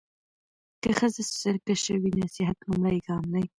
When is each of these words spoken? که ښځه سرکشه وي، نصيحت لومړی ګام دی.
که 0.81 0.89
ښځه 0.99 1.21
سرکشه 1.41 1.95
وي، 2.01 2.11
نصيحت 2.21 2.57
لومړی 2.67 2.99
ګام 3.07 3.23
دی. 3.33 3.45